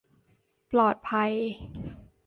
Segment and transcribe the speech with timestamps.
[0.71, 1.31] ปลอดภัย